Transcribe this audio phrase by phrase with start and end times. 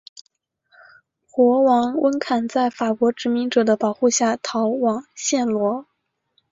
[1.29, 5.85] 国王温坎在法国殖民者的保护下逃往暹罗。